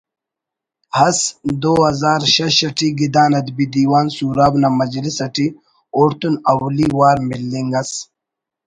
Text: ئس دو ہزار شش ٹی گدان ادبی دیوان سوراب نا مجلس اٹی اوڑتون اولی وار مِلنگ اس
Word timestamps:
ئس 1.07 1.19
دو 1.61 1.73
ہزار 1.87 2.21
شش 2.35 2.57
ٹی 2.77 2.87
گدان 2.99 3.31
ادبی 3.39 3.65
دیوان 3.73 4.07
سوراب 4.15 4.53
نا 4.61 4.69
مجلس 4.79 5.17
اٹی 5.25 5.47
اوڑتون 5.95 6.35
اولی 6.51 6.87
وار 6.97 7.17
مِلنگ 7.29 7.71
اس 7.79 7.91